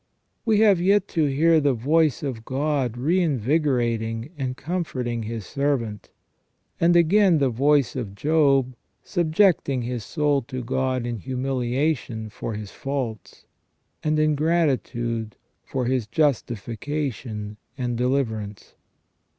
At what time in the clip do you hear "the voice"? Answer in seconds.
1.59-2.23, 7.37-7.95